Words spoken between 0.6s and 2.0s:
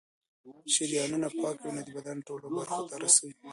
شریانونه پاکه وینه د